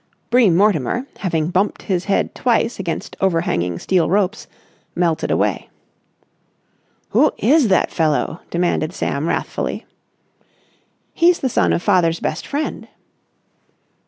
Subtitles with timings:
[0.31, 4.47] Bream Mortimer, having bumped his head twice against overhanging steel ropes,
[4.95, 5.69] melted away.
[7.09, 9.85] "Who is that fellow?" demanded Sam wrathfully.
[11.13, 12.87] "He's the son of father's best friend."